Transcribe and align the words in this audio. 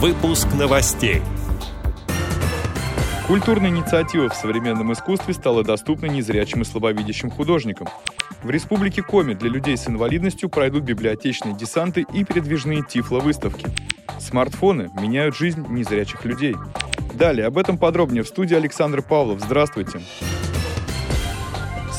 Выпуск 0.00 0.46
новостей. 0.56 1.22
Культурная 3.26 3.70
инициатива 3.70 4.28
в 4.28 4.34
современном 4.34 4.92
искусстве 4.92 5.34
стала 5.34 5.64
доступна 5.64 6.06
незрячим 6.06 6.62
и 6.62 6.64
слабовидящим 6.64 7.30
художникам. 7.32 7.88
В 8.44 8.48
Республике 8.48 9.02
Коми 9.02 9.34
для 9.34 9.50
людей 9.50 9.76
с 9.76 9.88
инвалидностью 9.88 10.50
пройдут 10.50 10.84
библиотечные 10.84 11.56
десанты 11.56 12.06
и 12.12 12.22
передвижные 12.22 12.84
тифло-выставки. 12.88 13.66
Смартфоны 14.20 14.88
меняют 15.00 15.36
жизнь 15.36 15.66
незрячих 15.68 16.24
людей. 16.24 16.54
Далее 17.14 17.48
об 17.48 17.58
этом 17.58 17.76
подробнее 17.76 18.22
в 18.22 18.28
студии 18.28 18.54
Александр 18.54 19.02
Павлов. 19.02 19.40
Здравствуйте. 19.40 20.00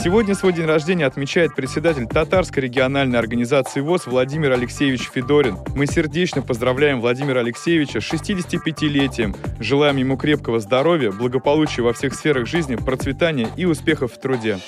Сегодня 0.01 0.33
свой 0.33 0.53
день 0.53 0.63
рождения 0.63 1.05
отмечает 1.05 1.53
председатель 1.55 2.07
Татарской 2.07 2.63
региональной 2.63 3.19
организации 3.19 3.81
ВОЗ 3.81 4.07
Владимир 4.07 4.53
Алексеевич 4.53 5.09
Федорин. 5.13 5.57
Мы 5.75 5.87
сердечно 5.87 6.41
поздравляем 6.41 7.01
Владимира 7.01 7.41
Алексеевича 7.41 7.99
с 7.99 8.09
65-летием. 8.09 9.35
Желаем 9.59 9.97
ему 9.97 10.15
крепкого 10.15 10.61
здоровья, 10.61 11.11
благополучия 11.11 11.81
во 11.81 11.91
всех 11.91 12.13
сферах 12.13 12.47
жизни, 12.47 12.77
процветания 12.77 13.49
и 13.57 13.65
успехов 13.65 14.13
в 14.13 14.21
труде. 14.21 14.59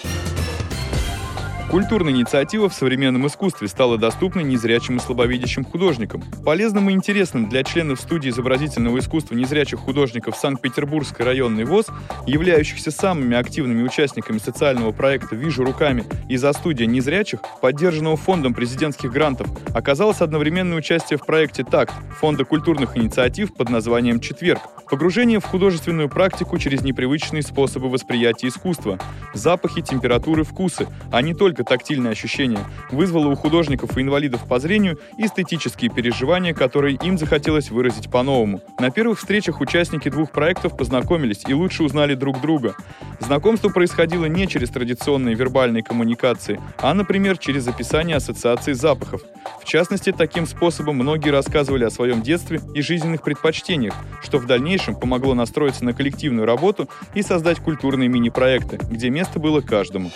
Культурная 1.72 2.12
инициатива 2.12 2.68
в 2.68 2.74
современном 2.74 3.28
искусстве 3.28 3.70
стала 3.70 3.98
доступна 3.98 4.42
незрячим 4.42 4.98
и 4.98 5.00
слабовидящим 5.00 5.64
художникам. 5.64 6.22
Полезным 6.44 6.90
и 6.90 6.94
интересным 6.94 7.48
для 7.48 7.64
членов 7.64 8.02
студии 8.02 8.30
изобразительного 8.30 9.00
искусства 9.00 9.36
незрячих 9.36 9.80
художников 9.80 10.36
Санкт-Петербургской 10.36 11.26
районной 11.26 11.64
ВОЗ, 11.64 11.86
являющихся 12.28 12.92
самыми 12.92 13.38
активными 13.38 13.84
участниками 13.84 14.38
социального 14.38 14.92
проекта 14.92 15.38
«Вижу 15.38 15.64
руками» 15.64 16.04
из-за 16.28 16.52
студии 16.52 16.84
незрячих, 16.84 17.40
поддержанного 17.62 18.18
фондом 18.18 18.54
президентских 18.54 19.10
грантов, 19.10 19.48
оказалось 19.74 20.20
одновременное 20.20 20.78
участие 20.78 21.18
в 21.18 21.26
проекте 21.26 21.64
«Такт» 21.64 21.94
Фонда 22.20 22.44
культурных 22.44 22.98
инициатив 22.98 23.54
под 23.54 23.70
названием 23.70 24.20
«Четверг», 24.20 24.60
Погружение 24.92 25.40
в 25.40 25.46
художественную 25.46 26.10
практику 26.10 26.58
через 26.58 26.82
непривычные 26.82 27.44
способы 27.44 27.88
восприятия 27.88 28.50
искусства. 28.50 29.00
Запахи, 29.34 29.82
температуры, 29.82 30.44
вкусы, 30.44 30.86
а 31.14 31.22
не 31.22 31.34
только 31.34 31.61
тактильные 31.64 32.12
ощущения, 32.12 32.60
вызвало 32.90 33.28
у 33.28 33.36
художников 33.36 33.98
и 33.98 34.02
инвалидов 34.02 34.46
по 34.48 34.60
зрению 34.60 35.00
эстетические 35.18 35.90
переживания, 35.92 36.54
которые 36.54 36.96
им 36.96 37.18
захотелось 37.18 37.72
выразить 37.72 38.10
по-новому. 38.10 38.62
На 38.80 38.92
первых 38.92 39.20
встречах 39.20 39.62
участники 39.62 40.10
двух 40.10 40.32
проектов 40.32 40.78
познакомились 40.78 41.44
и 41.48 41.54
лучше 41.54 41.84
узнали 41.84 42.16
друг 42.16 42.42
друга. 42.42 42.76
Знакомство 43.20 43.70
происходило 43.70 44.26
не 44.26 44.48
через 44.48 44.70
традиционные 44.70 45.36
вербальные 45.36 45.84
коммуникации, 45.84 46.60
а, 46.78 46.94
например, 46.94 47.38
через 47.38 47.68
описание 47.68 48.18
ассоциаций 48.18 48.74
запахов. 48.74 49.22
В 49.62 49.66
частности, 49.66 50.12
таким 50.12 50.46
способом 50.48 50.98
многие 50.98 51.30
рассказывали 51.30 51.84
о 51.84 51.90
своем 51.90 52.22
детстве 52.22 52.62
и 52.74 52.82
жизненных 52.82 53.22
предпочтениях, 53.22 53.94
что 54.24 54.38
в 54.38 54.46
дальнейшем 54.46 54.96
помогло 54.96 55.34
настроиться 55.34 55.86
на 55.86 55.94
коллективную 55.94 56.46
работу 56.46 56.90
и 57.14 57.22
создать 57.22 57.60
культурные 57.60 58.10
мини-проекты, 58.10 58.80
где 58.90 59.10
место 59.10 59.40
было 59.40 59.62
каждому. 59.62 60.12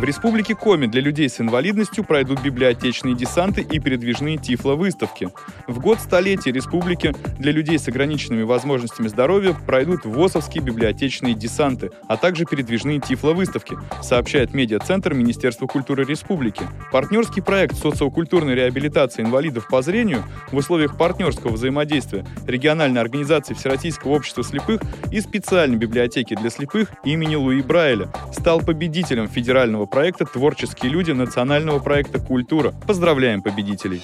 В 0.00 0.04
Республике 0.04 0.54
Коми 0.54 0.86
для 0.86 1.02
людей 1.02 1.28
с 1.28 1.42
инвалидностью 1.42 2.04
пройдут 2.04 2.40
библиотечные 2.40 3.14
десанты 3.14 3.60
и 3.60 3.78
передвижные 3.78 4.38
тифло-выставки. 4.38 5.28
В 5.66 5.78
год 5.78 6.00
столетия 6.00 6.52
республики 6.52 7.14
для 7.38 7.52
людей 7.52 7.78
с 7.78 7.86
ограниченными 7.86 8.42
возможностями 8.42 9.08
здоровья 9.08 9.52
пройдут 9.52 10.06
ВОСовские 10.06 10.64
библиотечные 10.64 11.34
десанты, 11.34 11.90
а 12.08 12.16
также 12.16 12.46
передвижные 12.46 12.98
тифло-выставки, 12.98 13.76
сообщает 14.00 14.54
медиацентр 14.54 15.12
Министерства 15.12 15.66
культуры 15.66 16.04
Республики. 16.04 16.62
Партнерский 16.90 17.42
проект 17.42 17.76
социокультурной 17.76 18.54
реабилитации 18.54 19.20
инвалидов 19.20 19.68
по 19.68 19.82
зрению 19.82 20.24
в 20.50 20.56
условиях 20.56 20.96
партнерского 20.96 21.52
взаимодействия 21.52 22.24
региональной 22.46 23.02
организации 23.02 23.52
Всероссийского 23.52 24.12
общества 24.12 24.44
слепых 24.44 24.80
и 25.12 25.20
специальной 25.20 25.76
библиотеки 25.76 26.34
для 26.36 26.48
слепых 26.48 26.88
имени 27.04 27.34
Луи 27.34 27.60
Брайля 27.60 28.08
стал 28.32 28.60
победителем 28.60 29.28
федерального 29.28 29.89
проекта 29.90 30.24
«Творческие 30.24 30.90
люди» 30.90 31.10
национального 31.10 31.80
проекта 31.80 32.18
«Культура». 32.20 32.72
Поздравляем 32.86 33.42
победителей! 33.42 34.02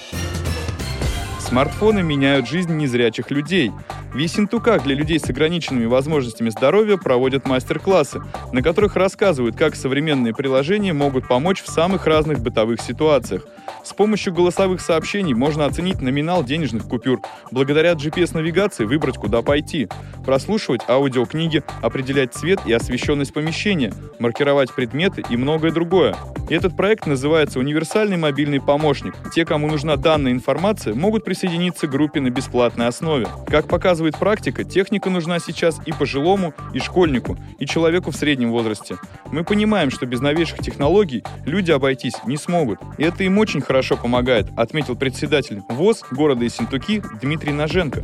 Смартфоны 1.39 2.03
меняют 2.03 2.47
жизнь 2.47 2.75
незрячих 2.75 3.31
людей. 3.31 3.71
В 4.13 4.17
Ессентуках 4.17 4.83
для 4.83 4.95
людей 4.95 5.17
с 5.17 5.29
ограниченными 5.29 5.85
возможностями 5.85 6.49
здоровья 6.49 6.97
проводят 6.97 7.47
мастер-классы, 7.47 8.21
на 8.51 8.61
которых 8.61 8.97
рассказывают, 8.97 9.55
как 9.55 9.75
современные 9.75 10.33
приложения 10.33 10.91
могут 10.91 11.27
помочь 11.27 11.61
в 11.61 11.69
самых 11.69 12.05
разных 12.05 12.39
бытовых 12.39 12.81
ситуациях. 12.81 13.45
С 13.83 13.93
помощью 13.93 14.33
голосовых 14.33 14.81
сообщений 14.81 15.33
можно 15.33 15.65
оценить 15.65 16.01
номинал 16.01 16.43
денежных 16.43 16.83
купюр, 16.83 17.21
благодаря 17.51 17.93
GPS-навигации 17.93 18.83
выбрать, 18.83 19.15
куда 19.15 19.41
пойти, 19.41 19.87
прослушивать 20.27 20.81
аудиокниги, 20.89 21.63
определять 21.81 22.33
цвет 22.33 22.59
и 22.65 22.73
освещенность 22.73 23.33
помещения, 23.33 23.93
маркировать 24.19 24.75
предметы 24.75 25.23
и 25.29 25.37
многое 25.37 25.71
другое. 25.71 26.17
Этот 26.49 26.75
проект 26.75 27.07
называется 27.07 27.59
«Универсальный 27.59 28.17
мобильный 28.17 28.59
помощник». 28.59 29.15
Те, 29.33 29.45
кому 29.45 29.67
нужна 29.67 29.95
данная 29.95 30.33
информация, 30.33 30.93
могут 30.93 31.23
присоединиться 31.23 31.87
к 31.87 31.91
группе 31.91 32.19
на 32.19 32.29
бесплатной 32.29 32.87
основе. 32.87 33.27
Как 33.47 33.69
показывает 33.69 34.17
практика, 34.17 34.65
техника 34.65 35.09
нужна 35.09 35.39
сейчас 35.39 35.79
и 35.85 35.93
пожилому, 35.93 36.53
и 36.73 36.79
школьнику, 36.79 37.37
и 37.57 37.65
человеку 37.65 38.11
в 38.11 38.15
среднем 38.17 38.51
возрасте. 38.51 38.97
Мы 39.31 39.45
понимаем, 39.45 39.91
что 39.91 40.05
без 40.05 40.19
новейших 40.19 40.59
технологий 40.59 41.23
люди 41.45 41.71
обойтись 41.71 42.15
не 42.25 42.35
смогут. 42.35 42.79
И 42.97 43.03
это 43.03 43.23
им 43.23 43.37
очень 43.37 43.61
хорошо 43.61 43.95
помогает, 43.95 44.47
отметил 44.57 44.97
председатель 44.97 45.61
ВОЗ 45.69 46.03
города 46.11 46.43
Ессентуки 46.43 47.01
Дмитрий 47.21 47.53
Ноженко. 47.53 48.03